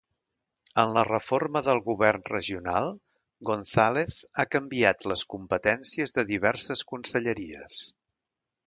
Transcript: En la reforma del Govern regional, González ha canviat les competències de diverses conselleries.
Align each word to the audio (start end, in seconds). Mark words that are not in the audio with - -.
En 0.83 0.93
la 0.93 1.01
reforma 1.09 1.61
del 1.67 1.81
Govern 1.89 2.25
regional, 2.31 2.89
González 3.51 4.19
ha 4.45 4.49
canviat 4.57 5.07
les 5.13 5.29
competències 5.37 6.19
de 6.19 6.27
diverses 6.35 6.87
conselleries. 6.95 7.85